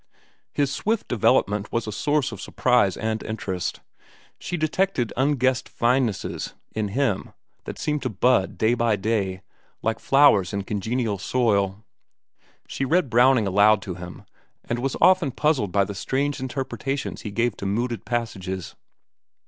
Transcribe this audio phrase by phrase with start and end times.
[0.51, 3.81] His swift development was a source of surprise and interest.
[4.39, 7.33] She detected unguessed finenesses in him
[7.65, 9.43] that seemed to bud, day by day,
[9.83, 11.83] like flowers in congenial soil.
[12.67, 14.25] She read Browning aloud to him,
[14.65, 18.73] and was often puzzled by the strange interpretations he gave to mooted passages.